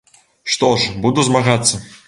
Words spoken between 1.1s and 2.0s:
змагацца.